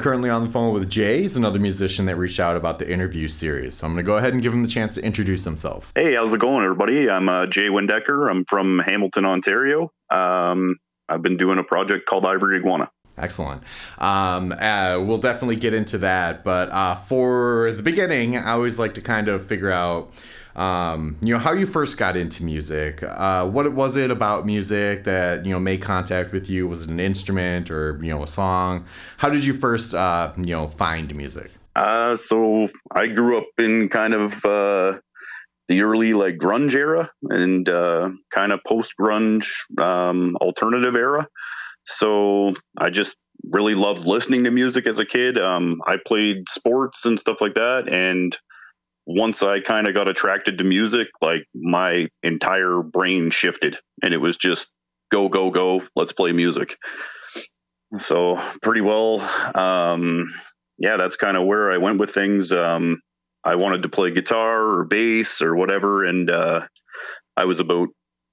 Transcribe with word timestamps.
All 0.00 0.04
right, 0.04 0.08
I'm 0.08 0.12
currently 0.12 0.30
on 0.30 0.44
the 0.46 0.50
phone 0.50 0.72
with 0.72 0.88
Jay. 0.88 1.20
He's 1.20 1.36
another 1.36 1.58
musician 1.58 2.06
that 2.06 2.16
reached 2.16 2.40
out 2.40 2.56
about 2.56 2.78
the 2.78 2.90
interview 2.90 3.28
series. 3.28 3.74
So 3.74 3.86
I'm 3.86 3.92
going 3.92 4.02
to 4.02 4.06
go 4.06 4.16
ahead 4.16 4.32
and 4.32 4.42
give 4.42 4.50
him 4.50 4.62
the 4.62 4.68
chance 4.68 4.94
to 4.94 5.04
introduce 5.04 5.44
himself. 5.44 5.92
Hey, 5.94 6.14
how's 6.14 6.32
it 6.32 6.40
going, 6.40 6.64
everybody? 6.64 7.10
I'm 7.10 7.28
uh, 7.28 7.46
Jay 7.46 7.68
Windecker. 7.68 8.30
I'm 8.30 8.46
from 8.46 8.78
Hamilton, 8.78 9.26
Ontario. 9.26 9.92
Um, 10.10 10.78
I've 11.06 11.20
been 11.20 11.36
doing 11.36 11.58
a 11.58 11.62
project 11.62 12.06
called 12.06 12.24
Ivory 12.24 12.56
Iguana. 12.56 12.90
Excellent. 13.18 13.62
Um, 13.98 14.52
uh, 14.52 15.00
we'll 15.00 15.18
definitely 15.18 15.56
get 15.56 15.74
into 15.74 15.98
that. 15.98 16.44
But 16.44 16.70
uh, 16.70 16.94
for 16.94 17.72
the 17.72 17.82
beginning, 17.82 18.38
I 18.38 18.52
always 18.52 18.78
like 18.78 18.94
to 18.94 19.02
kind 19.02 19.28
of 19.28 19.44
figure 19.44 19.70
out, 19.70 20.14
um, 20.56 21.16
you 21.22 21.32
know, 21.32 21.38
how 21.38 21.52
you 21.52 21.66
first 21.66 21.96
got 21.96 22.16
into 22.16 22.44
music. 22.44 23.02
Uh, 23.02 23.46
what 23.46 23.72
was 23.72 23.96
it 23.96 24.10
about 24.10 24.46
music 24.46 25.04
that 25.04 25.44
you 25.44 25.52
know 25.52 25.60
made 25.60 25.82
contact 25.82 26.32
with 26.32 26.50
you? 26.50 26.66
Was 26.66 26.82
it 26.82 26.88
an 26.88 27.00
instrument 27.00 27.70
or 27.70 27.98
you 28.02 28.10
know 28.10 28.22
a 28.22 28.28
song? 28.28 28.86
How 29.18 29.28
did 29.28 29.44
you 29.44 29.52
first 29.52 29.94
uh, 29.94 30.32
you 30.36 30.54
know 30.54 30.68
find 30.68 31.14
music? 31.14 31.50
Uh, 31.76 32.16
so 32.16 32.68
I 32.90 33.06
grew 33.06 33.38
up 33.38 33.46
in 33.58 33.88
kind 33.88 34.14
of 34.14 34.44
uh, 34.44 34.98
the 35.68 35.82
early 35.82 36.12
like 36.12 36.36
grunge 36.36 36.74
era 36.74 37.10
and 37.22 37.68
uh, 37.68 38.10
kind 38.34 38.52
of 38.52 38.60
post 38.66 38.94
grunge 39.00 39.46
um, 39.78 40.36
alternative 40.36 40.96
era. 40.96 41.28
So 41.86 42.54
I 42.76 42.90
just 42.90 43.16
really 43.44 43.74
loved 43.74 44.04
listening 44.04 44.44
to 44.44 44.50
music 44.50 44.86
as 44.86 44.98
a 44.98 45.06
kid. 45.06 45.38
Um, 45.38 45.80
I 45.86 45.96
played 46.04 46.48
sports 46.48 47.06
and 47.06 47.18
stuff 47.18 47.40
like 47.40 47.54
that. 47.54 47.88
And 47.88 48.36
once 49.12 49.42
I 49.42 49.60
kind 49.60 49.88
of 49.88 49.94
got 49.94 50.08
attracted 50.08 50.58
to 50.58 50.64
music, 50.64 51.08
like 51.20 51.44
my 51.54 52.08
entire 52.22 52.82
brain 52.82 53.30
shifted 53.30 53.76
and 54.02 54.14
it 54.14 54.18
was 54.18 54.36
just 54.36 54.72
go, 55.10 55.28
go, 55.28 55.50
go, 55.50 55.82
let's 55.96 56.12
play 56.12 56.32
music. 56.32 56.76
So 57.98 58.40
pretty 58.62 58.82
well, 58.82 59.20
um, 59.56 60.32
yeah, 60.78 60.96
that's 60.96 61.16
kind 61.16 61.36
of 61.36 61.46
where 61.46 61.72
I 61.72 61.78
went 61.78 61.98
with 61.98 62.14
things. 62.14 62.52
Um, 62.52 63.00
I 63.42 63.56
wanted 63.56 63.82
to 63.82 63.88
play 63.88 64.12
guitar 64.12 64.78
or 64.78 64.84
bass 64.84 65.42
or 65.42 65.56
whatever. 65.56 66.04
And 66.04 66.30
uh, 66.30 66.66
I 67.36 67.46
was 67.46 67.58
about, 67.58 67.88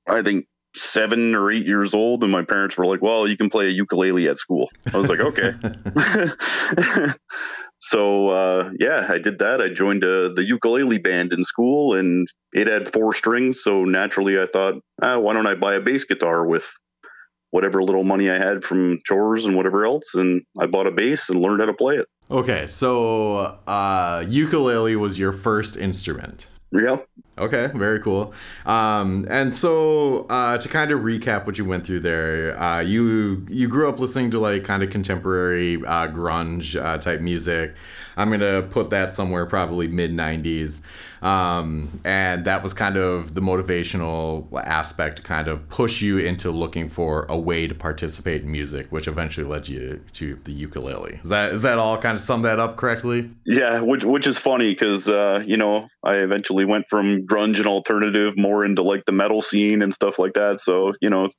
I 0.08 0.22
think, 0.22 0.46
seven 0.76 1.34
or 1.34 1.52
eight 1.52 1.66
years 1.66 1.96
old, 1.96 2.22
and 2.22 2.32
my 2.32 2.44
parents 2.44 2.78
were 2.78 2.86
like, 2.86 3.02
"Well, 3.02 3.28
you 3.28 3.36
can 3.36 3.50
play 3.50 3.66
a 3.66 3.72
ukulele 3.72 4.28
at 4.28 4.38
school." 4.38 4.70
I 4.94 4.98
was 4.98 5.10
like, 5.10 5.20
"Okay." 5.20 5.54
so 7.80 8.30
uh, 8.30 8.72
yeah, 8.80 9.06
I 9.10 9.18
did 9.18 9.40
that. 9.40 9.62
I 9.62 9.70
joined 9.70 10.04
uh, 10.04 10.30
the 10.30 10.44
ukulele 10.46 10.98
band 10.98 11.34
in 11.34 11.44
school, 11.44 11.94
and 11.94 12.28
it 12.54 12.68
had 12.68 12.92
four 12.92 13.14
strings. 13.14 13.64
So 13.64 13.86
naturally, 13.86 14.40
I 14.40 14.48
thought, 14.52 14.76
ah, 15.02 15.18
"Why 15.20 15.34
don't 15.34 15.48
I 15.48 15.56
buy 15.56 15.76
a 15.76 15.82
bass 15.82 16.04
guitar 16.04 16.46
with 16.46 16.66
whatever 17.52 17.82
little 17.84 18.04
money 18.04 18.30
I 18.30 18.38
had 18.38 18.64
from 18.64 19.00
chores 19.06 19.46
and 19.46 19.56
whatever 19.56 19.86
else?" 19.86 20.16
And 20.16 20.42
I 20.60 20.66
bought 20.66 20.88
a 20.88 20.92
bass 20.92 21.30
and 21.30 21.40
learned 21.40 21.60
how 21.60 21.68
to 21.68 21.74
play 21.74 21.98
it. 21.98 22.08
Okay, 22.30 22.68
so 22.68 23.60
uh, 23.68 24.26
ukulele 24.28 24.96
was 24.96 25.20
your 25.20 25.32
first 25.32 25.78
instrument. 25.78 26.48
Yeah. 26.72 26.98
Okay, 27.38 27.70
very 27.76 28.02
cool. 28.02 28.34
Um, 28.66 29.26
and 29.30 29.54
so 29.54 30.26
uh, 30.28 30.58
to 30.58 30.68
kind 30.68 30.92
of 30.92 31.02
recap 31.02 31.46
what 31.46 31.58
you 31.58 31.66
went 31.66 31.86
through 31.86 32.00
there, 32.02 32.60
uh, 32.60 32.82
you 32.82 33.46
you 33.48 33.68
grew 33.68 33.88
up 33.88 34.00
listening 34.00 34.32
to 34.32 34.40
like 34.40 34.64
kind 34.64 34.84
of 34.84 34.90
contemporary 34.90 35.76
uh, 35.86 36.08
grunge 36.08 36.82
uh, 36.82 36.98
type 36.98 37.22
music. 37.22 37.76
I'm 38.18 38.32
gonna 38.32 38.64
put 38.64 38.90
that 38.90 39.14
somewhere 39.14 39.46
probably 39.46 39.88
mid 39.88 40.12
'90s, 40.12 40.82
um, 41.22 42.00
and 42.04 42.46
that 42.46 42.64
was 42.64 42.74
kind 42.74 42.98
of 42.98 43.34
the 43.34 43.42
motivational 43.42 44.48
aspect 44.64 45.18
to 45.18 45.24
kind 45.24 45.48
of 45.48 45.68
push 45.70 46.02
you 46.02 46.18
into 46.18 46.52
looking 46.52 46.90
for 46.90 47.26
a 47.30 47.38
way 47.38 47.68
to 47.68 47.76
participate 47.76 48.44
in 48.44 48.52
music, 48.52 48.92
which 48.92 49.08
eventually 49.08 49.48
led 49.48 49.68
you 49.68 50.02
to 50.14 50.40
the 50.44 50.52
ukulele. 50.52 51.20
Is 51.24 51.30
that 51.30 51.54
is 51.54 51.62
that 51.64 51.78
all 51.78 52.00
kind 52.00 52.16
of 52.16 52.22
sum 52.22 52.44
that 52.44 52.60
up 52.60 52.78
correctly? 52.78 53.30
Yeah, 53.46 53.82
which 53.82 54.04
which 54.04 54.28
is 54.28 54.38
funny 54.38 54.74
because 54.74 55.10
uh, 55.10 55.44
you 55.46 55.58
know 55.58 55.88
I 56.04 56.16
eventually 56.16 56.66
went 56.66 56.86
from 56.90 57.26
grunge 57.26 57.58
and 57.58 57.68
alternative 57.68 58.38
more 58.38 58.64
into 58.66 58.84
like 58.84 59.06
the 59.06 59.12
metal 59.12 59.42
scene 59.42 59.82
and 59.82 59.94
stuff 59.94 60.20
like 60.20 60.34
that. 60.34 60.62
So 60.62 60.94
you 61.02 61.10
know 61.10 61.30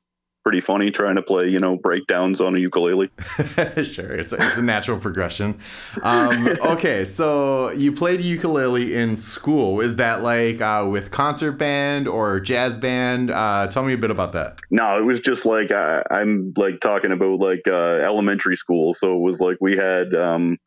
pretty 0.42 0.60
funny 0.60 0.90
trying 0.90 1.16
to 1.16 1.22
play, 1.22 1.48
you 1.48 1.58
know, 1.58 1.76
breakdowns 1.76 2.40
on 2.40 2.54
a 2.54 2.58
ukulele. 2.58 3.10
sure, 3.82 4.12
it's 4.12 4.32
a, 4.32 4.46
it's 4.46 4.56
a 4.56 4.62
natural 4.62 4.98
progression. 4.98 5.58
Um, 6.02 6.48
okay, 6.62 7.04
so 7.04 7.70
you 7.72 7.92
played 7.92 8.20
ukulele 8.20 8.94
in 8.94 9.16
school. 9.16 9.80
Is 9.80 9.96
that 9.96 10.22
like 10.22 10.60
uh, 10.60 10.86
with 10.90 11.10
concert 11.10 11.52
band 11.52 12.08
or 12.08 12.40
jazz 12.40 12.76
band? 12.76 13.30
Uh, 13.30 13.66
tell 13.68 13.84
me 13.84 13.92
a 13.92 13.98
bit 13.98 14.10
about 14.10 14.32
that. 14.32 14.60
No, 14.70 14.98
it 14.98 15.02
was 15.02 15.20
just 15.20 15.44
like 15.44 15.70
I, 15.70 16.02
am 16.10 16.52
like 16.56 16.80
talking 16.80 17.12
about 17.12 17.40
like 17.40 17.66
uh, 17.66 17.98
elementary 18.02 18.56
school. 18.56 18.94
So 18.94 19.14
it 19.14 19.20
was 19.20 19.40
like 19.40 19.58
we 19.60 19.76
had. 19.76 20.14
Um, 20.14 20.58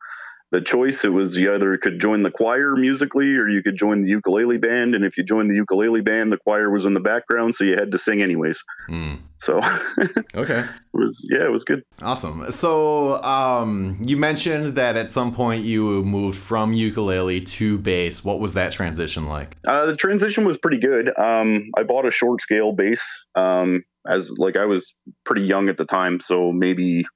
the 0.52 0.60
choice. 0.60 1.04
It 1.04 1.08
was 1.08 1.36
you 1.36 1.52
either 1.52 1.76
could 1.78 1.98
join 1.98 2.22
the 2.22 2.30
choir 2.30 2.76
musically 2.76 3.34
or 3.36 3.48
you 3.48 3.62
could 3.62 3.74
join 3.74 4.02
the 4.02 4.10
ukulele 4.10 4.58
band. 4.58 4.94
And 4.94 5.02
if 5.02 5.16
you 5.16 5.24
joined 5.24 5.50
the 5.50 5.54
ukulele 5.54 6.02
band 6.02 6.30
the 6.30 6.36
choir 6.36 6.70
was 6.70 6.84
in 6.84 6.92
the 6.92 7.00
background 7.00 7.54
so 7.54 7.64
you 7.64 7.74
had 7.74 7.90
to 7.90 7.98
sing 7.98 8.22
anyways. 8.22 8.62
Mm. 8.88 9.20
so 9.38 9.60
okay. 10.36 10.60
it 10.60 10.66
was 10.92 11.18
yeah 11.30 11.44
it 11.44 11.50
was 11.50 11.64
good. 11.64 11.82
Awesome. 12.02 12.50
So 12.50 13.22
um, 13.22 13.96
you 14.04 14.18
mentioned 14.18 14.74
that 14.76 14.96
at 14.96 15.10
some 15.10 15.34
point 15.34 15.64
you 15.64 16.04
moved 16.04 16.38
from 16.38 16.74
ukulele 16.74 17.40
to 17.40 17.78
bass. 17.78 18.22
What 18.22 18.38
was 18.38 18.52
that 18.52 18.72
transition 18.72 19.26
like? 19.28 19.56
Uh, 19.66 19.86
the 19.86 19.96
transition 19.96 20.44
was 20.44 20.58
pretty 20.58 20.78
good. 20.78 21.18
Um, 21.18 21.70
i 21.78 21.82
bought 21.82 22.06
a 22.06 22.10
short 22.10 22.42
scale 22.42 22.72
bass 22.72 23.02
um, 23.34 23.84
as 24.06 24.30
like 24.36 24.56
i 24.56 24.66
was 24.66 24.94
pretty 25.24 25.42
young 25.42 25.70
at 25.70 25.78
the 25.78 25.86
time. 25.86 26.20
So 26.20 26.52
maybe 26.52 27.06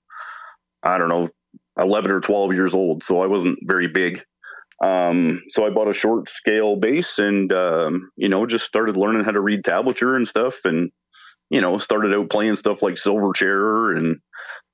I 0.82 0.98
don't 0.98 1.08
know, 1.08 1.28
11 1.78 2.10
or 2.10 2.20
12 2.20 2.54
years 2.54 2.75
old, 2.75 3.03
so 3.03 3.20
I 3.20 3.26
wasn't 3.26 3.59
very 3.62 3.87
big. 3.87 4.22
Um, 4.82 5.42
so 5.48 5.66
I 5.66 5.70
bought 5.70 5.88
a 5.88 5.94
short 5.94 6.28
scale 6.28 6.76
bass 6.76 7.19
and, 7.19 7.53
um, 7.53 8.10
you 8.16 8.28
know, 8.28 8.47
just 8.47 8.66
started 8.66 8.97
learning 8.97 9.25
how 9.25 9.32
to 9.32 9.41
read 9.41 9.62
tablature 9.62 10.16
and 10.16 10.28
stuff. 10.28 10.56
And, 10.64 10.91
you 11.48 11.60
know, 11.60 11.78
started 11.78 12.14
out 12.14 12.31
playing 12.31 12.56
stuff 12.56 12.82
like 12.82 12.94
Silverchair 12.94 13.97
and 13.97 14.20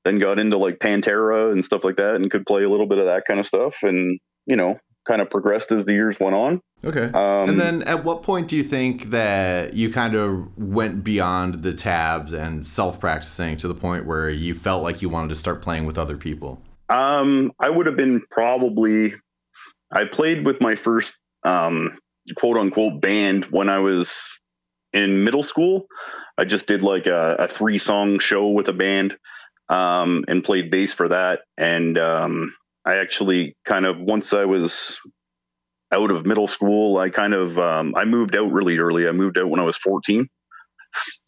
then 0.04 0.18
got 0.18 0.38
into 0.38 0.58
like 0.58 0.78
Pantera 0.78 1.52
and 1.52 1.64
stuff 1.64 1.84
like 1.84 1.96
that 1.96 2.16
and 2.16 2.30
could 2.30 2.46
play 2.46 2.64
a 2.64 2.68
little 2.68 2.86
bit 2.86 2.98
of 2.98 3.04
that 3.04 3.24
kind 3.26 3.38
of 3.38 3.46
stuff. 3.46 3.76
And, 3.82 4.18
you 4.46 4.56
know, 4.56 4.78
kind 5.06 5.20
of 5.20 5.30
progressed 5.30 5.70
as 5.72 5.84
the 5.84 5.92
years 5.92 6.18
went 6.18 6.34
on. 6.34 6.60
Okay. 6.84 7.04
Um, 7.04 7.48
and 7.48 7.60
then 7.60 7.82
at 7.82 8.04
what 8.04 8.24
point 8.24 8.48
do 8.48 8.56
you 8.56 8.64
think 8.64 9.10
that 9.10 9.74
you 9.74 9.90
kind 9.90 10.14
of 10.14 10.56
went 10.58 11.04
beyond 11.04 11.62
the 11.62 11.72
tabs 11.72 12.32
and 12.32 12.66
self 12.66 12.98
practicing 12.98 13.56
to 13.58 13.68
the 13.68 13.74
point 13.74 14.06
where 14.06 14.30
you 14.30 14.54
felt 14.54 14.82
like 14.82 15.00
you 15.00 15.08
wanted 15.08 15.28
to 15.28 15.36
start 15.36 15.62
playing 15.62 15.86
with 15.86 15.96
other 15.96 16.16
people? 16.16 16.60
Um, 16.92 17.52
I 17.58 17.70
would 17.70 17.86
have 17.86 17.96
been 17.96 18.22
probably. 18.30 19.14
I 19.92 20.04
played 20.04 20.44
with 20.44 20.60
my 20.60 20.74
first 20.74 21.14
um, 21.44 21.98
quote 22.36 22.56
unquote 22.56 23.00
band 23.00 23.46
when 23.46 23.68
I 23.68 23.78
was 23.78 24.12
in 24.92 25.24
middle 25.24 25.42
school. 25.42 25.86
I 26.36 26.44
just 26.44 26.66
did 26.66 26.82
like 26.82 27.06
a, 27.06 27.36
a 27.38 27.48
three 27.48 27.78
song 27.78 28.18
show 28.18 28.48
with 28.48 28.68
a 28.68 28.72
band 28.72 29.16
um, 29.68 30.24
and 30.28 30.44
played 30.44 30.70
bass 30.70 30.92
for 30.92 31.08
that. 31.08 31.40
And 31.56 31.98
um, 31.98 32.54
I 32.84 32.96
actually 32.96 33.56
kind 33.64 33.86
of 33.86 33.98
once 33.98 34.32
I 34.32 34.44
was 34.44 34.98
out 35.92 36.10
of 36.10 36.26
middle 36.26 36.48
school, 36.48 36.98
I 36.98 37.10
kind 37.10 37.34
of 37.34 37.58
um, 37.58 37.94
I 37.96 38.04
moved 38.04 38.36
out 38.36 38.50
really 38.50 38.78
early. 38.78 39.08
I 39.08 39.12
moved 39.12 39.38
out 39.38 39.48
when 39.48 39.60
I 39.60 39.64
was 39.64 39.76
14. 39.76 40.28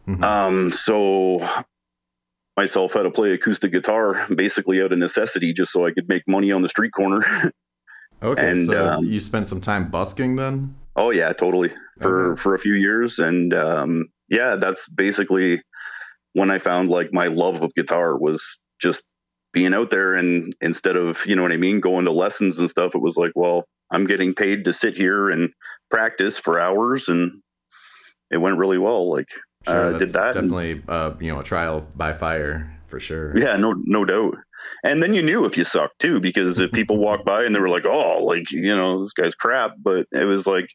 Mm-hmm. 0.07 0.25
Um, 0.25 0.73
so 0.73 1.47
myself 2.57 2.93
how 2.93 3.03
to 3.03 3.11
play 3.11 3.33
acoustic 3.33 3.73
guitar 3.73 4.27
basically 4.35 4.83
out 4.83 4.93
of 4.93 4.99
necessity 4.99 5.53
just 5.53 5.73
so 5.73 5.87
I 5.87 5.91
could 5.91 6.09
make 6.09 6.23
money 6.27 6.53
on 6.53 6.63
the 6.63 6.69
street 6.69 6.93
corner. 6.93 7.53
okay, 8.23 8.51
and, 8.51 8.67
so 8.67 8.93
um, 8.93 9.05
you 9.05 9.19
spent 9.19 9.49
some 9.49 9.61
time 9.61 9.91
busking 9.91 10.37
then? 10.37 10.75
Oh 10.97 11.11
yeah, 11.11 11.33
totally 11.33 11.73
for 12.01 12.33
okay. 12.33 12.41
for 12.41 12.55
a 12.55 12.59
few 12.59 12.75
years, 12.75 13.19
and 13.19 13.53
um, 13.53 14.09
yeah, 14.29 14.57
that's 14.57 14.89
basically 14.89 15.63
when 16.33 16.51
I 16.51 16.59
found 16.59 16.89
like 16.89 17.13
my 17.13 17.27
love 17.27 17.63
of 17.63 17.75
guitar 17.75 18.17
was 18.19 18.59
just 18.81 19.05
being 19.53 19.73
out 19.73 19.91
there 19.91 20.15
and 20.15 20.55
instead 20.61 20.97
of 20.97 21.25
you 21.27 21.37
know 21.37 21.43
what 21.43 21.53
I 21.53 21.57
mean 21.57 21.81
going 21.81 22.05
to 22.05 22.13
lessons 22.13 22.59
and 22.59 22.71
stuff, 22.71 22.95
it 22.95 23.01
was 23.01 23.17
like, 23.17 23.33
well, 23.35 23.65
I'm 23.91 24.07
getting 24.07 24.35
paid 24.35 24.65
to 24.65 24.73
sit 24.73 24.97
here 24.97 25.31
and 25.31 25.51
practice 25.91 26.39
for 26.39 26.61
hours, 26.61 27.09
and 27.09 27.41
it 28.31 28.39
went 28.39 28.59
really 28.59 28.79
well. 28.79 29.11
Like 29.11 29.29
Sure, 29.67 29.95
uh, 29.95 29.99
did 29.99 30.09
that. 30.11 30.35
Definitely, 30.35 30.83
uh, 30.89 31.15
you 31.21 31.33
know, 31.33 31.41
a 31.41 31.45
trial 31.45 31.87
by 31.95 32.13
fire 32.13 32.71
for 32.87 33.01
sure. 33.01 33.37
Yeah, 33.39 33.57
no, 33.57 33.75
no 33.85 34.05
doubt. 34.05 34.37
And 34.83 35.03
then 35.03 35.15
you 35.15 35.23
knew 35.23 35.45
if 35.45 35.57
you 35.57 35.65
sucked 35.65 35.99
too, 35.99 36.21
because 36.21 36.59
if 36.59 36.71
people 36.73 36.99
walked 37.01 37.25
by 37.25 37.45
and 37.45 37.55
they 37.55 37.61
were 37.61 37.69
like, 37.69 37.87
"Oh, 37.87 38.19
like 38.23 38.51
you 38.51 38.75
know, 38.75 39.01
this 39.01 39.13
guy's 39.13 39.35
crap," 39.35 39.73
but 39.83 40.07
it 40.13 40.25
was 40.25 40.47
like 40.47 40.69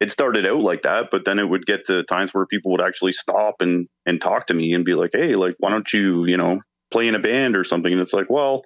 it 0.00 0.10
started 0.10 0.46
out 0.46 0.60
like 0.60 0.82
that, 0.82 1.10
but 1.12 1.24
then 1.24 1.38
it 1.38 1.48
would 1.48 1.66
get 1.66 1.86
to 1.86 2.02
times 2.04 2.34
where 2.34 2.46
people 2.46 2.72
would 2.72 2.82
actually 2.82 3.12
stop 3.12 3.56
and 3.60 3.88
and 4.06 4.20
talk 4.20 4.46
to 4.46 4.54
me 4.54 4.72
and 4.72 4.84
be 4.84 4.94
like, 4.94 5.10
"Hey, 5.12 5.36
like, 5.36 5.54
why 5.58 5.70
don't 5.70 5.92
you, 5.92 6.24
you 6.26 6.36
know, 6.36 6.60
play 6.90 7.06
in 7.08 7.14
a 7.14 7.20
band 7.20 7.56
or 7.56 7.64
something?" 7.64 7.92
And 7.92 8.00
it's 8.00 8.12
like, 8.12 8.28
well, 8.28 8.64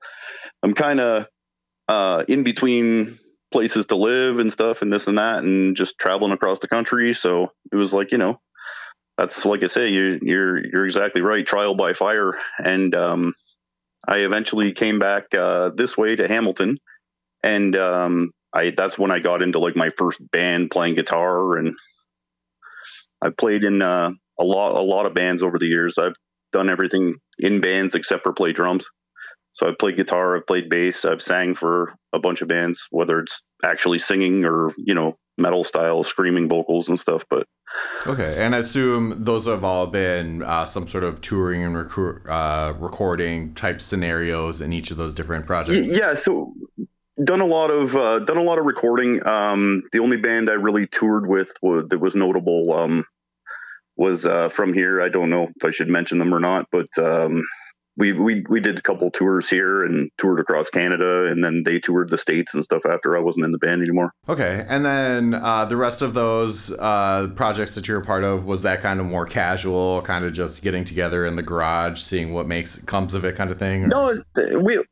I'm 0.63 0.73
kind 0.75 1.01
of 1.01 1.27
uh, 1.89 2.25
in 2.29 2.43
between 2.43 3.19
places 3.53 3.87
to 3.87 3.97
live 3.97 4.39
and 4.39 4.53
stuff 4.53 4.83
and 4.83 4.93
this 4.93 5.07
and 5.07 5.19
that 5.19 5.45
and 5.45 5.77
just 5.77 5.99
traveling 5.99 6.33
across 6.33 6.59
the 6.59 6.69
country 6.69 7.15
so 7.15 7.53
it 7.73 7.77
was 7.77 7.93
like 7.93 8.11
you 8.11 8.19
know 8.19 8.41
that's 9.19 9.45
like 9.45 9.63
I 9.63 9.67
say, 9.69 9.89
you, 9.89 10.19
you're 10.23 10.67
you're 10.67 10.87
exactly 10.87 11.23
right. 11.23 11.47
Trial 11.47 11.75
by 11.75 11.95
fire, 11.95 12.39
and 12.59 12.95
um, 12.95 13.35
I 14.07 14.19
eventually 14.19 14.73
came 14.73 14.99
back 14.99 15.35
uh, 15.35 15.71
this 15.75 15.97
way 15.97 16.17
to 16.17 16.29
Hamilton, 16.29 16.79
and 17.43 17.75
um, 17.77 18.31
I 18.53 18.73
that's 18.77 18.99
when 18.99 19.11
I 19.11 19.21
got 19.21 19.43
into 19.43 19.59
like 19.59 19.77
my 19.77 19.91
first 19.97 20.21
band 20.31 20.71
playing 20.71 20.97
guitar, 20.97 21.57
and 21.57 21.75
I 23.23 23.31
played 23.31 23.65
in 23.65 23.81
uh, 23.81 24.11
a 24.39 24.45
lot 24.45 24.73
a 24.77 24.83
lot 24.83 25.07
of 25.07 25.15
bands 25.15 25.43
over 25.43 25.59
the 25.59 25.67
years. 25.67 25.97
I've 25.99 26.17
done 26.53 26.69
everything 26.69 27.17
in 27.39 27.61
bands 27.61 27.95
except 27.95 28.23
for 28.23 28.33
play 28.33 28.53
drums. 28.53 28.87
So 29.53 29.67
I've 29.67 29.79
played 29.79 29.97
guitar, 29.97 30.37
I've 30.37 30.47
played 30.47 30.69
bass, 30.69 31.07
I've 31.07 31.23
sang 31.23 31.55
for 31.55 31.95
a 32.13 32.19
bunch 32.19 32.43
of 32.43 32.49
bands, 32.49 32.87
whether 32.91 33.21
it's 33.21 33.43
actually 33.65 33.99
singing 33.99 34.45
or 34.45 34.71
you 34.77 34.95
know 34.95 35.15
metal 35.39 35.65
style 35.65 36.05
screaming 36.05 36.51
vocals 36.51 36.91
and 36.91 37.01
stuff. 37.01 37.25
But 37.31 37.47
okay, 38.07 38.35
and 38.39 38.55
I 38.55 38.59
assume 38.59 39.25
those 39.25 39.47
have 39.47 39.65
all 39.65 39.87
been 39.87 40.43
uh, 40.43 40.65
some 40.65 40.87
sort 40.87 41.05
of 41.05 41.21
touring 41.21 41.63
and 41.63 41.77
uh, 42.29 42.75
recording 42.79 43.55
type 43.55 43.81
scenarios 43.81 44.61
in 44.61 44.73
each 44.73 44.91
of 44.91 44.97
those 44.97 45.15
different 45.15 45.47
projects. 45.47 45.89
Yeah, 45.89 46.15
so 46.15 46.55
done 47.25 47.41
a 47.41 47.47
lot 47.47 47.71
of 47.71 47.97
uh, 47.97 48.19
done 48.21 48.37
a 48.37 48.43
lot 48.43 48.59
of 48.59 48.67
recording. 48.67 49.27
Um, 49.27 49.83
the 49.93 50.01
only 50.01 50.17
band 50.17 50.51
I 50.51 50.55
really 50.55 50.87
toured 50.87 51.27
with 51.27 51.53
was, 51.63 51.87
that 51.89 51.99
was 51.99 52.15
notable 52.15 52.73
um, 52.73 53.05
was 53.97 54.27
uh, 54.27 54.49
from 54.51 54.75
here. 54.75 55.01
I 55.01 55.09
don't 55.09 55.31
know 55.31 55.51
if 55.57 55.65
I 55.65 55.71
should 55.71 55.89
mention 55.89 56.19
them 56.19 56.35
or 56.35 56.41
not, 56.41 56.69
but 56.71 56.89
um, 56.99 57.43
we 57.97 58.13
we 58.13 58.45
we 58.49 58.61
did 58.61 58.79
a 58.79 58.83
couple 58.83 59.11
tours 59.11 59.49
here 59.49 59.83
and 59.83 60.11
toured 60.19 60.39
across 60.39 60.69
Canada, 60.69 61.27
and 61.27 61.43
then 61.43 61.63
they 61.63 61.81
toured 61.81 62.11
the 62.11 62.19
states 62.19 62.55
and 62.55 62.63
stuff 62.65 62.83
after 62.85 63.17
I 63.17 63.21
wasn't 63.21 63.47
in 63.47 63.53
the 63.53 63.59
band 63.59 63.83
anymore. 63.83 64.13
Okay, 64.29 64.67
and 64.69 64.85
then 64.85 65.35
uh, 65.35 65.65
the 65.65 65.77
rest 65.77 66.03
of 66.03 66.13
those 66.13 66.71
uh, 66.73 67.29
projects 67.37 67.75
that 67.75 67.89
you're 67.89 68.01
a 68.01 68.05
part 68.05 68.25
of 68.25 68.45
was 68.45 68.63
that 68.63 68.83
kind 68.83 69.01
of 69.01 69.07
more 69.07 69.27
casual, 69.27 70.03
kind 70.03 70.25
of 70.25 70.33
just 70.33 70.63
getting 70.63 70.85
together 70.85 71.25
in 71.27 71.37
the 71.37 71.43
garage, 71.43 72.01
seeing 72.01 72.33
what 72.35 72.47
makes 72.47 72.81
comes 72.83 73.15
of 73.15 73.25
it, 73.25 73.35
kind 73.37 73.51
of 73.51 73.59
thing. 73.59 73.85
Or? 73.85 73.89
No, 73.89 74.23
we 74.61 74.83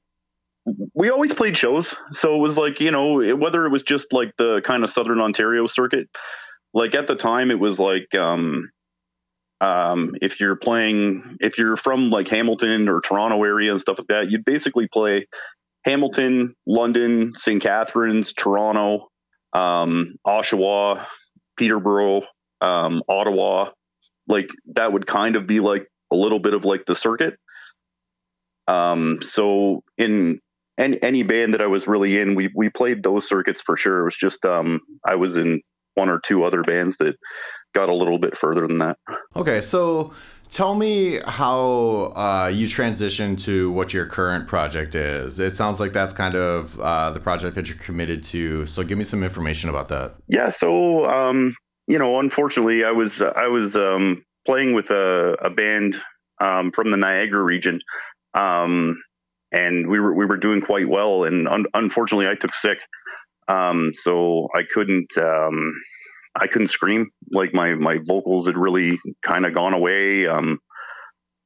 we 0.95 1.11
always 1.11 1.35
played 1.35 1.59
shows, 1.59 1.95
so 2.13 2.35
it 2.35 2.39
was 2.39 2.57
like 2.57 2.81
you 2.81 2.91
know 2.91 3.37
whether 3.37 3.67
it 3.67 3.71
was 3.71 3.83
just 3.83 4.13
like 4.13 4.33
the 4.39 4.63
kind 4.63 4.83
of 4.83 4.91
Southern 4.91 5.21
Ontario 5.21 5.67
circuit. 5.67 6.09
Like 6.73 6.95
at 6.95 7.07
the 7.07 7.15
time, 7.15 7.51
it 7.51 7.61
was 7.61 7.79
like 7.79 8.15
um, 8.15 8.69
um, 9.61 10.15
if 10.21 10.41
you're 10.41 10.57
playing, 10.57 11.37
if 11.41 11.59
you're 11.59 11.77
from 11.77 12.11
like 12.11 12.29
Hamilton 12.29 12.89
or 12.89 13.01
Toronto 13.01 13.43
area 13.45 13.71
and 13.71 13.81
stuff 13.81 13.99
like 13.99 14.09
that, 14.09 14.31
you'd 14.31 14.45
basically 14.45 14.89
play 14.89 15.27
Hamilton, 15.85 16.55
London, 16.67 17.35
St. 17.35 17.63
Catharines, 17.63 18.33
Toronto, 18.33 19.09
um, 19.53 20.17
Oshawa, 20.27 21.07
Peterborough, 21.57 22.23
um, 22.61 23.03
Ottawa. 23.09 23.71
Like 24.27 24.49
that 24.75 24.93
would 24.93 25.07
kind 25.07 25.37
of 25.37 25.47
be 25.47 25.61
like 25.61 25.87
a 26.11 26.17
little 26.17 26.39
bit 26.39 26.55
of 26.55 26.65
like 26.65 26.87
the 26.87 26.95
circuit. 26.95 27.39
Um, 28.67 29.21
so 29.23 29.83
in 29.99 30.41
any 30.79 31.01
any 31.03 31.23
band 31.23 31.55
that 31.55 31.61
I 31.61 31.67
was 31.67 31.87
really 31.87 32.19
in, 32.19 32.35
we 32.35 32.51
we 32.55 32.71
played 32.71 33.03
those 33.03 33.29
circuits 33.29 33.61
for 33.61 33.77
sure. 33.77 34.01
It 34.01 34.05
was 34.05 34.17
just 34.17 34.45
um, 34.45 34.81
I 35.07 35.17
was 35.17 35.37
in 35.37 35.61
one 35.95 36.09
or 36.09 36.21
two 36.21 36.43
other 36.45 36.63
bands 36.63 36.97
that 36.97 37.17
got 37.75 37.89
a 37.89 37.95
little 37.95 38.19
bit 38.19 38.37
further 38.37 38.67
than 38.67 38.79
that. 38.79 38.99
Okay, 39.37 39.61
so 39.61 40.15
tell 40.51 40.75
me 40.75 41.21
how 41.27 42.13
uh, 42.17 42.51
you 42.53 42.67
transitioned 42.67 43.43
to 43.45 43.71
what 43.73 43.93
your 43.93 44.07
current 44.07 44.47
project 44.47 44.95
is. 44.95 45.39
It 45.39 45.57
sounds 45.57 45.81
like 45.81 45.93
that's 45.93 46.15
kind 46.15 46.37
of 46.37 46.81
uh, 46.81 47.11
the 47.11 47.21
project 47.21 47.57
that 47.57 47.69
you're 47.69 47.79
committed 47.79 48.23
to. 48.25 48.67
So 48.67 48.83
give 48.83 48.97
me 48.99 49.05
some 49.05 49.23
information 49.23 49.69
about 49.71 49.89
that. 49.89 50.15
Yeah. 50.29 50.49
So 50.49 51.05
um, 51.07 51.55
you 51.87 51.99
know, 51.99 52.21
unfortunately, 52.21 52.85
I 52.85 52.93
was 52.93 53.21
I 53.21 53.49
was 53.49 53.77
um, 53.77 54.25
playing 54.47 54.73
with 54.73 54.91
a, 54.91 55.37
a 55.43 55.51
band 55.51 56.01
um, 56.41 56.73
from 56.73 56.91
the 56.91 56.97
Niagara 56.97 57.43
region. 57.43 57.81
Um, 58.35 59.03
and 59.53 59.89
we 59.89 60.01
were 60.01 60.13
we 60.13 60.27
were 60.27 60.37
doing 60.37 60.61
quite 60.61 60.89
well, 60.89 61.25
and 61.25 61.47
un- 61.47 61.67
unfortunately, 61.75 62.29
I 62.29 62.35
took 62.35 62.55
sick, 62.55 62.79
um, 63.47 63.93
so 63.95 64.49
I 64.55 64.63
couldn't 64.73 65.17
um, 65.17 65.75
I 66.37 66.47
couldn't 66.47 66.69
scream. 66.69 67.11
Like 67.31 67.55
my 67.55 67.75
my 67.75 67.99
vocals 68.05 68.47
had 68.47 68.57
really 68.57 68.99
kind 69.23 69.47
of 69.47 69.55
gone 69.55 69.75
away. 69.75 70.27
Um, 70.27 70.61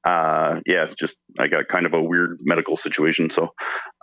uh, 0.05 0.61
yeah, 0.67 0.85
it's 0.85 0.95
just 0.95 1.17
I 1.39 1.49
got 1.49 1.69
kind 1.69 1.87
of 1.87 1.95
a 1.95 2.03
weird 2.03 2.39
medical 2.43 2.77
situation. 2.77 3.31
So, 3.31 3.51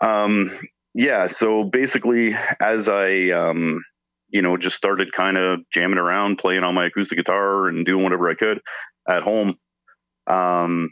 um, 0.02 0.58
yeah. 0.94 1.28
So 1.28 1.64
basically, 1.64 2.36
as 2.62 2.88
I 2.88 3.30
um, 3.30 3.84
you 4.30 4.42
know 4.42 4.58
just 4.58 4.76
started 4.76 5.12
kind 5.12 5.38
of 5.38 5.60
jamming 5.72 6.00
around, 6.00 6.38
playing 6.38 6.64
on 6.64 6.76
my 6.76 6.86
acoustic 6.86 7.18
guitar 7.18 7.68
and 7.68 7.86
doing 7.86 8.04
whatever 8.04 8.30
I 8.30 8.36
could 8.36 8.62
at 9.08 9.24
home. 9.24 9.56
Um, 10.28 10.92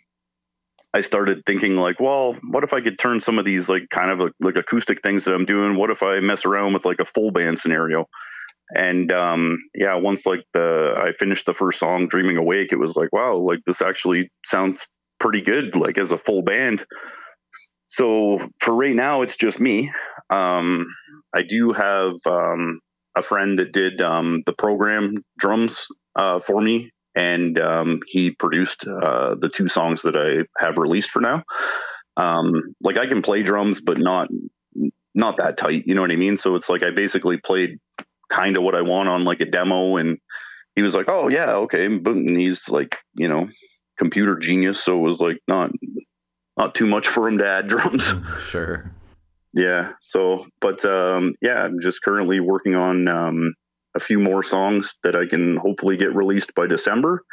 I 0.96 1.02
started 1.02 1.44
thinking 1.46 1.76
like, 1.76 2.00
well, 2.00 2.38
what 2.52 2.64
if 2.64 2.72
I 2.72 2.82
could 2.82 3.00
turn 3.00 3.20
some 3.20 3.40
of 3.40 3.46
these 3.46 3.68
like 3.68 3.90
kind 3.90 4.12
of 4.12 4.32
like 4.40 4.56
acoustic 4.56 5.02
things 5.02 5.24
that 5.24 5.34
I'm 5.34 5.46
doing? 5.46 5.76
What 5.76 5.90
if 5.90 6.04
I 6.04 6.20
mess 6.20 6.46
around 6.46 6.74
with 6.74 6.86
like 6.86 7.00
a 7.00 7.06
full 7.06 7.32
band 7.32 7.58
scenario? 7.58 8.08
And 8.76 9.12
um, 9.12 9.60
yeah 9.76 9.96
once 9.96 10.26
like 10.26 10.44
the 10.54 10.94
i 10.98 11.12
finished 11.20 11.46
the 11.46 11.54
first 11.54 11.80
song 11.80 12.08
dreaming 12.08 12.38
awake 12.38 12.72
it 12.72 12.80
was 12.80 12.96
like 12.96 13.12
wow 13.12 13.36
like 13.36 13.60
this 13.66 13.82
actually 13.82 14.30
sounds 14.46 14.86
pretty 15.24 15.42
good 15.42 15.74
like 15.76 15.98
as 15.98 16.12
a 16.12 16.18
full 16.18 16.42
band. 16.42 16.86
So 17.88 18.40
for 18.60 18.76
right 18.76 18.96
now 18.96 19.22
it's 19.22 19.38
just 19.38 19.60
me. 19.60 19.92
Um, 20.30 20.88
i 21.34 21.42
do 21.42 21.72
have 21.72 22.14
um, 22.26 22.80
a 23.16 23.24
friend 23.24 23.58
that 23.60 23.72
did 23.72 24.02
um, 24.02 24.44
the 24.46 24.54
program 24.54 25.16
drums 25.40 25.88
uh, 26.16 26.40
for 26.40 26.62
me 26.62 26.92
and 27.16 27.58
um, 27.60 28.02
he 28.08 28.32
produced 28.32 28.86
uh, 28.88 29.36
the 29.36 29.50
two 29.50 29.70
songs 29.70 30.02
that 30.02 30.18
i 30.18 30.44
have 30.64 30.78
released 30.78 31.10
for 31.10 31.22
now. 31.22 31.44
Um, 32.18 32.76
like 32.82 32.98
i 32.98 33.08
can 33.08 33.22
play 33.22 33.44
drums 33.44 33.80
but 33.82 33.98
not 33.98 34.28
not 35.16 35.38
that 35.38 35.58
tight 35.58 35.88
you 35.88 35.96
know 35.96 36.02
what 36.02 36.12
i 36.12 36.18
mean? 36.18 36.38
So 36.38 36.56
it's 36.56 36.70
like 36.70 36.84
i 36.84 36.92
basically 36.92 37.38
played 37.38 37.80
kind 38.30 38.58
of 38.58 38.64
what 38.64 38.76
I 38.76 38.82
want 38.82 39.10
on 39.10 39.24
like 39.24 39.42
a 39.42 39.46
demo. 39.46 39.98
And 39.98 40.20
he 40.76 40.82
was 40.82 40.96
like, 40.96 41.10
oh, 41.10 41.28
yeah, 41.28 41.54
okay. 41.54 41.86
And 41.86 42.38
he's 42.38 42.70
like, 42.70 42.96
you 43.16 43.28
know, 43.28 43.50
computer 43.98 44.38
genius. 44.38 44.84
So 44.84 44.98
it 44.98 45.02
was 45.02 45.20
like 45.20 45.40
not, 45.48 45.72
not 46.58 46.76
too 46.76 46.86
much 46.86 47.08
for 47.08 47.28
him 47.28 47.38
to 47.40 47.48
add 47.48 47.68
drums. 47.68 48.14
Sure. 48.42 48.92
Yeah. 49.56 49.94
So, 50.00 50.48
but 50.62 50.84
um, 50.84 51.36
yeah, 51.42 51.64
I'm 51.64 51.80
just 51.80 52.02
currently 52.02 52.40
working 52.40 52.74
on 52.74 53.08
um, 53.08 53.54
a 53.96 54.00
few 54.00 54.20
more 54.20 54.42
songs 54.42 54.96
that 55.04 55.16
I 55.16 55.28
can 55.28 55.58
hopefully 55.58 55.96
get 55.96 56.16
released 56.16 56.56
by 56.56 56.66
December 56.66 57.24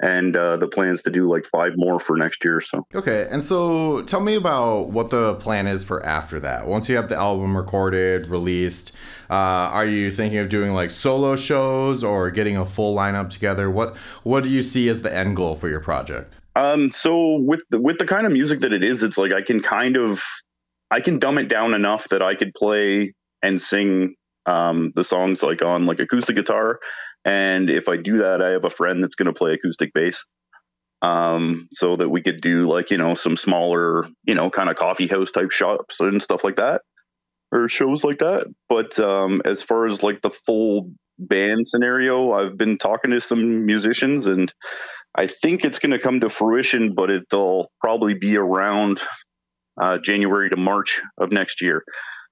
and 0.00 0.36
uh, 0.36 0.56
the 0.58 0.68
plans 0.68 1.02
to 1.02 1.10
do 1.10 1.30
like 1.30 1.46
five 1.46 1.72
more 1.76 1.98
for 1.98 2.16
next 2.16 2.44
year. 2.44 2.60
So 2.60 2.86
okay, 2.94 3.28
and 3.30 3.42
so 3.42 4.02
tell 4.02 4.20
me 4.20 4.34
about 4.34 4.90
what 4.90 5.10
the 5.10 5.34
plan 5.36 5.66
is 5.66 5.84
for 5.84 6.04
after 6.04 6.38
that. 6.40 6.66
Once 6.66 6.88
you 6.88 6.96
have 6.96 7.08
the 7.08 7.16
album 7.16 7.56
recorded, 7.56 8.26
released, 8.26 8.92
uh, 9.30 9.34
are 9.34 9.86
you 9.86 10.12
thinking 10.12 10.38
of 10.38 10.48
doing 10.48 10.72
like 10.72 10.90
solo 10.90 11.36
shows 11.36 12.04
or 12.04 12.30
getting 12.30 12.56
a 12.56 12.66
full 12.66 12.94
lineup 12.94 13.30
together? 13.30 13.70
What 13.70 13.96
what 14.22 14.44
do 14.44 14.50
you 14.50 14.62
see 14.62 14.88
as 14.88 15.02
the 15.02 15.14
end 15.14 15.36
goal 15.36 15.56
for 15.56 15.68
your 15.68 15.80
project? 15.80 16.34
Um, 16.56 16.90
so 16.90 17.36
with 17.36 17.60
the, 17.70 17.80
with 17.80 17.98
the 17.98 18.06
kind 18.06 18.26
of 18.26 18.32
music 18.32 18.60
that 18.60 18.72
it 18.72 18.82
is, 18.82 19.02
it's 19.02 19.18
like 19.18 19.32
I 19.32 19.42
can 19.42 19.60
kind 19.60 19.96
of 19.96 20.22
I 20.90 21.00
can 21.00 21.18
dumb 21.18 21.38
it 21.38 21.48
down 21.48 21.74
enough 21.74 22.08
that 22.10 22.22
I 22.22 22.34
could 22.34 22.54
play 22.54 23.14
and 23.42 23.60
sing 23.60 24.14
um, 24.46 24.92
the 24.94 25.04
songs 25.04 25.42
like 25.42 25.62
on 25.62 25.86
like 25.86 26.00
acoustic 26.00 26.36
guitar 26.36 26.78
and 27.26 27.68
if 27.68 27.88
I 27.88 27.96
do 27.96 28.18
that, 28.18 28.40
I 28.40 28.50
have 28.50 28.64
a 28.64 28.70
friend 28.70 29.02
that's 29.02 29.16
going 29.16 29.26
to 29.26 29.32
play 29.32 29.52
acoustic 29.52 29.92
bass. 29.92 30.24
Um, 31.02 31.68
so 31.72 31.96
that 31.96 32.08
we 32.08 32.22
could 32.22 32.40
do 32.40 32.64
like, 32.64 32.90
you 32.90 32.96
know, 32.96 33.14
some 33.14 33.36
smaller, 33.36 34.08
you 34.24 34.34
know, 34.34 34.48
kind 34.48 34.70
of 34.70 34.76
coffee 34.76 35.06
house 35.06 35.30
type 35.30 35.50
shops 35.50 36.00
and 36.00 36.22
stuff 36.22 36.42
like 36.42 36.56
that 36.56 36.80
or 37.52 37.68
shows 37.68 38.02
like 38.02 38.18
that. 38.18 38.46
But 38.68 38.98
um, 38.98 39.42
as 39.44 39.62
far 39.62 39.86
as 39.86 40.02
like 40.02 40.22
the 40.22 40.30
full 40.30 40.90
band 41.18 41.66
scenario, 41.66 42.32
I've 42.32 42.56
been 42.56 42.78
talking 42.78 43.10
to 43.10 43.20
some 43.20 43.66
musicians 43.66 44.26
and 44.26 44.52
I 45.14 45.26
think 45.26 45.64
it's 45.64 45.78
going 45.78 45.92
to 45.92 45.98
come 45.98 46.20
to 46.20 46.30
fruition, 46.30 46.94
but 46.94 47.10
it'll 47.10 47.70
probably 47.80 48.14
be 48.14 48.36
around 48.36 49.00
uh, 49.80 49.98
January 49.98 50.50
to 50.50 50.56
March 50.56 51.02
of 51.18 51.32
next 51.32 51.62
year. 51.62 51.84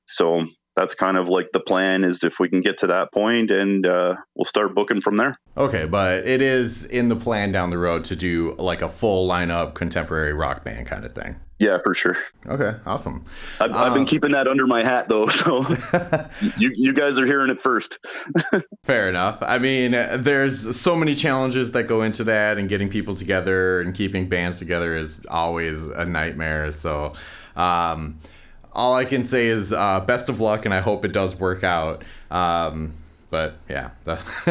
So 0.07 0.47
that's 0.77 0.95
kind 0.95 1.17
of 1.17 1.29
like 1.29 1.51
the 1.53 1.61
plan 1.61 2.05
is 2.05 2.25
if 2.25 2.39
we 2.39 2.49
can 2.49 2.61
get 2.61 2.79
to 2.79 2.87
that 2.89 3.13
point 3.13 3.51
and 3.51 3.87
uh, 3.87 4.17
we'll 4.35 4.45
start 4.45 4.75
booking 4.75 5.01
from 5.01 5.17
there. 5.17 5.39
Okay 5.57 5.87
but 5.87 6.27
it 6.27 6.43
is 6.43 6.85
in 6.87 7.09
the 7.09 7.17
plan 7.17 7.53
down 7.53 7.71
the 7.71 7.79
road 7.79 8.05
to 8.05 8.17
do 8.17 8.55
like 8.59 8.83
a 8.83 8.89
full 8.89 9.29
lineup 9.29 9.75
contemporary 9.75 10.33
rock 10.33 10.65
band 10.65 10.87
kind 10.87 11.05
of 11.05 11.15
thing. 11.15 11.37
Yeah 11.61 11.79
for 11.83 11.95
sure. 11.95 12.17
Okay 12.47 12.77
awesome. 12.87 13.25
I've, 13.61 13.71
um, 13.71 13.77
I've 13.77 13.93
been 13.93 14.03
um, 14.03 14.07
keeping 14.07 14.33
that 14.33 14.49
under 14.49 14.67
my 14.67 14.83
hat 14.83 15.09
though 15.09 15.29
so 15.29 15.65
you, 16.59 16.73
you 16.75 16.93
guys 16.93 17.19
are 17.19 17.27
hearing 17.27 17.51
it 17.51 17.61
first. 17.61 17.99
Fair 18.85 19.09
enough. 19.09 19.39
I 19.41 19.59
mean 19.59 19.93
there's 19.93 20.77
so 20.77 20.97
many 20.97 21.15
challenges 21.15 21.73
that 21.73 21.85
go 21.85 22.03
into 22.03 22.25
that 22.25 22.59
and 22.59 22.69
getting 22.69 22.89
people 22.89 23.15
together 23.15 23.81
and 23.81 23.95
keeping 23.95 24.29
bands 24.29 24.59
together 24.59 24.97
is 24.97 25.25
always 25.27 25.87
a 25.87 26.05
nightmare 26.05 26.73
so 26.73 27.15
um, 27.57 28.19
all 28.75 28.95
I 28.95 29.05
can 29.05 29.25
say 29.25 29.47
is 29.47 29.73
uh, 29.73 30.01
best 30.01 30.29
of 30.29 30.41
luck, 30.41 30.65
and 30.65 30.75
I 30.75 30.81
hope 30.81 31.05
it 31.05 31.13
does 31.13 31.39
work 31.39 31.63
out. 31.63 32.03
Um, 32.31 32.95
but 33.35 33.57
yeah. 33.69 33.91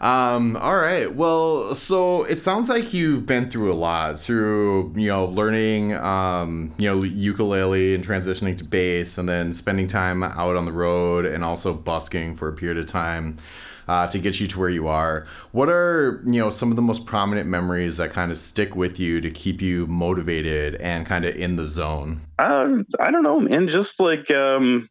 um, 0.00 0.56
all 0.56 0.74
right. 0.74 1.14
Well, 1.14 1.72
so 1.76 2.24
it 2.24 2.40
sounds 2.40 2.68
like 2.68 2.92
you've 2.92 3.26
been 3.26 3.48
through 3.48 3.72
a 3.72 3.74
lot 3.74 4.18
through, 4.18 4.92
you 4.96 5.06
know, 5.06 5.26
learning, 5.26 5.94
um, 5.94 6.74
you 6.78 6.88
know, 6.88 7.04
ukulele 7.04 7.94
and 7.94 8.04
transitioning 8.04 8.58
to 8.58 8.64
bass 8.64 9.18
and 9.18 9.28
then 9.28 9.52
spending 9.52 9.86
time 9.86 10.24
out 10.24 10.56
on 10.56 10.64
the 10.64 10.72
road 10.72 11.24
and 11.24 11.44
also 11.44 11.72
busking 11.72 12.34
for 12.34 12.48
a 12.48 12.52
period 12.52 12.76
of 12.76 12.86
time. 12.86 13.38
Uh, 13.88 14.06
to 14.06 14.18
get 14.18 14.38
you 14.38 14.46
to 14.46 14.60
where 14.60 14.68
you 14.68 14.86
are. 14.86 15.26
What 15.50 15.68
are 15.68 16.22
you 16.24 16.40
know 16.40 16.50
some 16.50 16.70
of 16.70 16.76
the 16.76 16.82
most 16.82 17.04
prominent 17.04 17.48
memories 17.48 17.96
that 17.96 18.12
kind 18.12 18.30
of 18.30 18.38
stick 18.38 18.76
with 18.76 19.00
you 19.00 19.20
to 19.20 19.30
keep 19.30 19.60
you 19.60 19.86
motivated 19.86 20.76
and 20.76 21.04
kind 21.04 21.24
of 21.24 21.34
in 21.34 21.56
the 21.56 21.66
zone? 21.66 22.20
Uh, 22.38 22.78
I 23.00 23.10
don't 23.10 23.24
know, 23.24 23.40
man. 23.40 23.68
Just 23.68 23.98
like 23.98 24.30
um, 24.30 24.88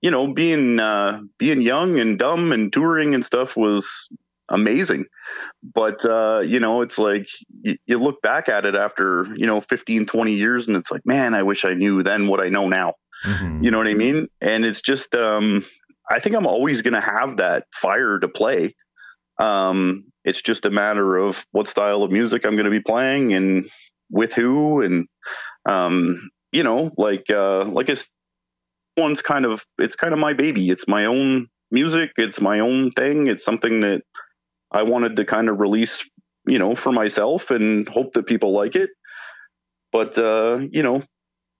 you 0.00 0.10
know, 0.10 0.26
being 0.32 0.78
uh, 0.78 1.22
being 1.38 1.60
young 1.60 1.98
and 1.98 2.18
dumb 2.18 2.52
and 2.52 2.72
touring 2.72 3.14
and 3.14 3.24
stuff 3.24 3.56
was 3.56 4.08
amazing. 4.48 5.06
But 5.62 6.04
uh, 6.04 6.42
you 6.44 6.60
know, 6.60 6.82
it's 6.82 6.98
like 6.98 7.26
y- 7.64 7.78
you 7.86 7.98
look 7.98 8.20
back 8.22 8.48
at 8.48 8.66
it 8.66 8.74
after 8.74 9.26
you 9.36 9.46
know 9.46 9.60
15, 9.62 10.06
20 10.06 10.32
years, 10.32 10.68
and 10.68 10.76
it's 10.76 10.90
like, 10.90 11.06
man, 11.06 11.34
I 11.34 11.42
wish 11.42 11.64
I 11.64 11.74
knew 11.74 12.02
then 12.02 12.28
what 12.28 12.40
I 12.40 12.48
know 12.48 12.68
now. 12.68 12.94
Mm-hmm. 13.24 13.64
You 13.64 13.70
know 13.70 13.78
what 13.78 13.86
I 13.86 13.94
mean? 13.94 14.28
And 14.40 14.64
it's 14.64 14.82
just, 14.82 15.14
um, 15.14 15.64
I 16.10 16.20
think 16.20 16.34
I'm 16.34 16.46
always 16.46 16.82
going 16.82 16.94
to 16.94 17.00
have 17.00 17.38
that 17.38 17.66
fire 17.72 18.18
to 18.18 18.28
play. 18.28 18.74
Um, 19.38 20.04
it's 20.24 20.42
just 20.42 20.64
a 20.64 20.70
matter 20.70 21.16
of 21.16 21.44
what 21.52 21.68
style 21.68 22.02
of 22.02 22.10
music 22.10 22.44
I'm 22.44 22.54
going 22.54 22.64
to 22.64 22.70
be 22.70 22.80
playing 22.80 23.32
and 23.32 23.68
with 24.10 24.32
who, 24.32 24.82
and 24.82 25.08
um, 25.66 26.30
you 26.52 26.62
know, 26.62 26.90
like 26.96 27.30
uh, 27.30 27.64
like 27.64 27.90
I 27.90 27.94
one's 28.96 29.22
kind 29.22 29.44
of 29.44 29.64
it's 29.78 29.96
kind 29.96 30.12
of 30.12 30.20
my 30.20 30.32
baby. 30.32 30.70
It's 30.70 30.86
my 30.86 31.06
own 31.06 31.48
music. 31.70 32.12
It's 32.16 32.40
my 32.40 32.60
own 32.60 32.92
thing. 32.92 33.26
It's 33.26 33.44
something 33.44 33.80
that 33.80 34.02
I 34.70 34.82
wanted 34.82 35.16
to 35.16 35.24
kind 35.24 35.48
of 35.48 35.60
release, 35.60 36.08
you 36.46 36.58
know, 36.58 36.74
for 36.74 36.92
myself 36.92 37.50
and 37.50 37.88
hope 37.88 38.12
that 38.14 38.26
people 38.26 38.52
like 38.52 38.76
it. 38.76 38.90
But 39.92 40.18
uh, 40.18 40.60
you 40.70 40.82
know, 40.82 41.02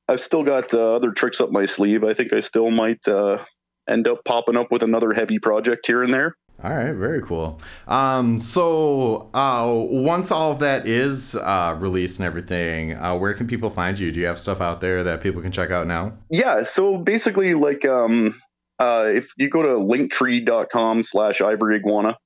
I've 0.08 0.20
still 0.20 0.44
got 0.44 0.72
uh, 0.72 0.94
other 0.94 1.12
tricks 1.12 1.40
up 1.40 1.50
my 1.50 1.66
sleeve. 1.66 2.04
I 2.04 2.14
think 2.14 2.32
I 2.32 2.40
still 2.40 2.70
might 2.70 3.06
uh, 3.08 3.38
end 3.88 4.08
up 4.08 4.24
popping 4.24 4.56
up 4.56 4.70
with 4.70 4.82
another 4.82 5.12
heavy 5.12 5.38
project 5.38 5.86
here 5.86 6.02
and 6.02 6.12
there. 6.12 6.36
All 6.62 6.74
right, 6.74 6.92
very 6.92 7.20
cool. 7.22 7.60
Um, 7.88 8.38
so 8.38 9.28
uh, 9.34 9.70
once 9.90 10.30
all 10.30 10.52
of 10.52 10.60
that 10.60 10.86
is 10.86 11.34
uh, 11.34 11.76
released 11.78 12.20
and 12.20 12.26
everything, 12.26 12.94
uh, 12.94 13.16
where 13.18 13.34
can 13.34 13.46
people 13.46 13.70
find 13.70 13.98
you? 13.98 14.12
Do 14.12 14.20
you 14.20 14.26
have 14.26 14.38
stuff 14.38 14.60
out 14.60 14.80
there 14.80 15.02
that 15.02 15.20
people 15.20 15.42
can 15.42 15.50
check 15.50 15.70
out 15.70 15.86
now? 15.86 16.16
Yeah. 16.30 16.64
So 16.64 16.96
basically, 16.96 17.54
like, 17.54 17.84
um, 17.84 18.40
uh, 18.78 19.06
if 19.08 19.28
you 19.36 19.50
go 19.50 19.62
to 19.62 19.68
linktree.com 19.68 21.04
slash 21.04 21.40
ivory 21.40 21.76
iguana, 21.76 22.16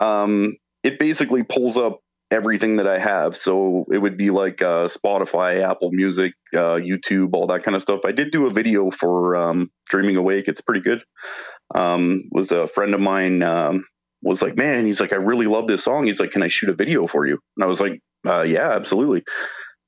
um, 0.00 0.56
it 0.82 0.98
basically 0.98 1.42
pulls 1.42 1.76
up 1.76 2.00
everything 2.30 2.76
that 2.76 2.88
I 2.88 2.98
have. 2.98 3.36
So 3.36 3.86
it 3.92 3.98
would 3.98 4.16
be 4.16 4.30
like 4.30 4.60
uh, 4.60 4.88
Spotify, 4.88 5.62
Apple 5.62 5.90
Music, 5.92 6.32
uh, 6.54 6.76
YouTube, 6.76 7.30
all 7.34 7.46
that 7.48 7.62
kind 7.62 7.76
of 7.76 7.82
stuff. 7.82 8.00
I 8.04 8.12
did 8.12 8.32
do 8.32 8.46
a 8.46 8.50
video 8.50 8.90
for 8.90 9.36
um, 9.36 9.70
Dreaming 9.88 10.16
Awake. 10.16 10.48
It's 10.48 10.60
pretty 10.60 10.80
good 10.80 11.02
um, 11.74 12.28
was 12.30 12.52
a 12.52 12.68
friend 12.68 12.94
of 12.94 13.00
mine 13.00 13.42
um, 13.42 13.84
was 14.22 14.42
like, 14.42 14.56
man, 14.56 14.86
he's 14.86 15.00
like, 15.00 15.12
I 15.12 15.16
really 15.16 15.46
love 15.46 15.66
this 15.66 15.84
song. 15.84 16.06
He's 16.06 16.20
like, 16.20 16.30
can 16.30 16.42
I 16.42 16.48
shoot 16.48 16.70
a 16.70 16.74
video 16.74 17.06
for 17.06 17.26
you? 17.26 17.38
And 17.56 17.64
I 17.64 17.66
was 17.66 17.80
like, 17.80 18.00
uh, 18.26 18.42
yeah, 18.42 18.70
absolutely. 18.70 19.24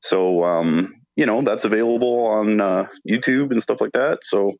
So, 0.00 0.44
um, 0.44 0.94
you 1.16 1.26
know, 1.26 1.42
that's 1.42 1.64
available 1.64 2.26
on 2.26 2.60
uh, 2.60 2.86
YouTube 3.08 3.50
and 3.50 3.62
stuff 3.62 3.80
like 3.80 3.92
that. 3.92 4.20
So 4.22 4.52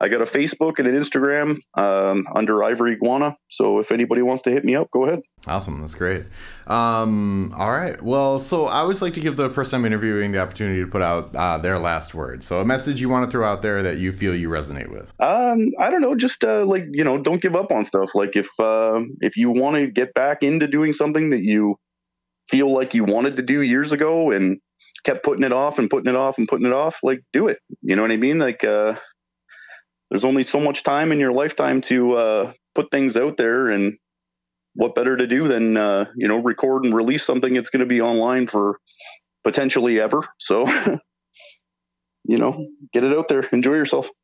I 0.00 0.08
got 0.08 0.22
a 0.22 0.26
Facebook 0.26 0.78
and 0.78 0.86
an 0.86 0.94
Instagram 0.94 1.58
um, 1.74 2.26
under 2.34 2.62
Ivory 2.62 2.92
Iguana. 2.92 3.36
So 3.48 3.80
if 3.80 3.90
anybody 3.90 4.22
wants 4.22 4.44
to 4.44 4.50
hit 4.50 4.64
me 4.64 4.76
up, 4.76 4.90
go 4.92 5.04
ahead. 5.04 5.20
Awesome. 5.46 5.80
That's 5.80 5.96
great. 5.96 6.24
Um, 6.68 7.52
all 7.56 7.70
right. 7.70 8.00
Well, 8.00 8.38
so 8.38 8.66
I 8.66 8.78
always 8.78 9.02
like 9.02 9.14
to 9.14 9.20
give 9.20 9.36
the 9.36 9.48
person 9.48 9.80
I'm 9.80 9.86
interviewing 9.86 10.30
the 10.30 10.40
opportunity 10.40 10.80
to 10.80 10.86
put 10.86 11.02
out 11.02 11.34
uh, 11.34 11.58
their 11.58 11.78
last 11.80 12.14
word. 12.14 12.44
So 12.44 12.60
a 12.60 12.64
message 12.64 13.00
you 13.00 13.08
want 13.08 13.24
to 13.24 13.30
throw 13.30 13.44
out 13.44 13.62
there 13.62 13.82
that 13.82 13.98
you 13.98 14.12
feel 14.12 14.36
you 14.36 14.48
resonate 14.48 14.88
with. 14.88 15.12
Um, 15.18 15.70
I 15.80 15.90
don't 15.90 16.00
know. 16.00 16.14
Just 16.14 16.44
uh, 16.44 16.64
like 16.64 16.84
you 16.92 17.02
know, 17.02 17.18
don't 17.18 17.42
give 17.42 17.56
up 17.56 17.72
on 17.72 17.84
stuff. 17.84 18.10
Like 18.14 18.36
if 18.36 18.48
uh, 18.60 19.00
if 19.20 19.36
you 19.36 19.50
want 19.50 19.76
to 19.76 19.88
get 19.88 20.14
back 20.14 20.42
into 20.42 20.68
doing 20.68 20.92
something 20.92 21.30
that 21.30 21.42
you 21.42 21.76
feel 22.48 22.72
like 22.72 22.94
you 22.94 23.04
wanted 23.04 23.36
to 23.36 23.42
do 23.42 23.62
years 23.62 23.92
ago 23.92 24.30
and 24.30 24.60
kept 25.04 25.24
putting 25.24 25.44
it 25.44 25.52
off 25.52 25.78
and 25.78 25.90
putting 25.90 26.08
it 26.08 26.16
off 26.16 26.38
and 26.38 26.48
putting 26.48 26.66
it 26.66 26.72
off, 26.72 26.96
like 27.02 27.20
do 27.32 27.48
it. 27.48 27.58
You 27.82 27.96
know 27.96 28.02
what 28.02 28.12
I 28.12 28.16
mean? 28.16 28.38
Like 28.38 28.64
uh, 28.64 28.94
there's 30.10 30.24
only 30.24 30.44
so 30.44 30.60
much 30.60 30.82
time 30.82 31.12
in 31.12 31.20
your 31.20 31.32
lifetime 31.32 31.80
to 31.82 32.12
uh, 32.14 32.52
put 32.74 32.90
things 32.90 33.16
out 33.16 33.36
there 33.36 33.68
and 33.68 33.98
what 34.74 34.94
better 34.94 35.16
to 35.16 35.26
do 35.26 35.48
than 35.48 35.76
uh, 35.76 36.06
you 36.16 36.28
know 36.28 36.38
record 36.38 36.84
and 36.84 36.94
release 36.94 37.24
something 37.24 37.52
that's 37.54 37.70
going 37.70 37.80
to 37.80 37.86
be 37.86 38.00
online 38.00 38.46
for 38.46 38.78
potentially 39.44 40.00
ever. 40.00 40.24
So 40.38 40.66
you 42.24 42.38
know 42.38 42.66
get 42.92 43.04
it 43.04 43.16
out 43.16 43.28
there. 43.28 43.40
Enjoy 43.52 43.74
yourself 43.74 44.08